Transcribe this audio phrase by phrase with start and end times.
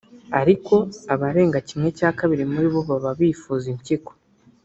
[0.41, 0.75] Ariko
[1.13, 4.11] abarenga kimwe cya kabiri muri bo baba bivuza impyiko